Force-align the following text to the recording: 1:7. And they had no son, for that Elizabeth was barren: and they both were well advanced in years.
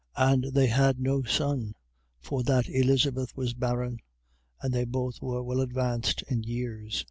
1:7. 0.17 0.33
And 0.33 0.43
they 0.55 0.65
had 0.65 0.99
no 0.99 1.21
son, 1.21 1.75
for 2.19 2.41
that 2.41 2.67
Elizabeth 2.67 3.37
was 3.37 3.53
barren: 3.53 3.99
and 4.59 4.73
they 4.73 4.83
both 4.83 5.21
were 5.21 5.43
well 5.43 5.61
advanced 5.61 6.23
in 6.23 6.41
years. 6.41 6.99